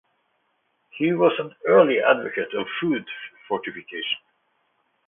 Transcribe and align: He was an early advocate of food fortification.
He 0.97 1.13
was 1.13 1.33
an 1.37 1.53
early 1.67 1.99
advocate 2.01 2.55
of 2.55 2.65
food 2.81 3.05
fortification. 3.47 4.17